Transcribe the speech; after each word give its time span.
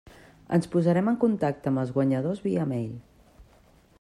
Ens 0.55 0.67
posarem 0.75 1.11
en 1.11 1.19
contacte 1.25 1.69
amb 1.73 1.83
els 1.83 1.93
guanyadors 1.99 2.43
via 2.49 2.67
mail. 2.75 2.91